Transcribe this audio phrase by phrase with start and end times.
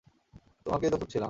[0.65, 1.19] তোমাকেই তো খুঁজছিলাম।